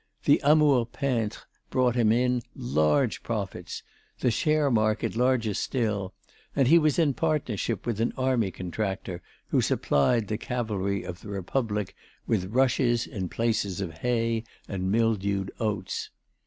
[0.25, 3.83] The Amour peintre brought him in large profits,
[4.19, 6.15] the share market larger still,
[6.55, 11.29] and he was in partnership with an army contractor who supplied the cavalry of the
[11.29, 11.95] Republic
[12.25, 16.09] with rushes in place of hay and mildewed oats.